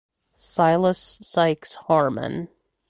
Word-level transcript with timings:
Silas 0.39 1.19
Sykes 1.21 1.75
Harmon. 1.75 2.49